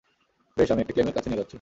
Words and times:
বেশ, 0.57 0.69
আমি 0.71 0.81
এটা 0.83 0.93
ক্লেমের 0.93 1.15
কাছে 1.17 1.27
নিয়ে 1.29 1.39
যাচ্ছি। 1.39 1.49